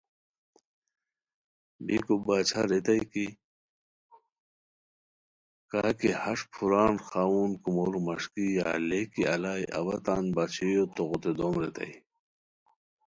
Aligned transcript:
بیکو 1.85 2.15
باچھا 2.25 2.61
ریتائے 2.69 3.25
کاکی 5.71 6.09
ہݰ 6.21 6.39
پھوران 6.53 6.93
خاؤن 7.07 7.49
کومورو 7.61 7.99
مݰکی 8.07 8.45
یا 8.57 8.69
لے 8.87 9.01
کی 9.11 9.21
الائے 9.33 9.65
اوا 9.77 9.95
تان 10.05 10.25
باچھائیو 10.35 10.83
توغوتے 10.95 11.31
دوم 11.37 11.55
ریتائے 11.61 11.95